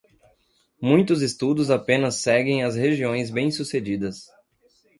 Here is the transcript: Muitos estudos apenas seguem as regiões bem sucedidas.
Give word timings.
Muitos 0.81 1.21
estudos 1.21 1.69
apenas 1.69 2.15
seguem 2.15 2.63
as 2.63 2.75
regiões 2.75 3.29
bem 3.29 3.51
sucedidas. 3.51 4.25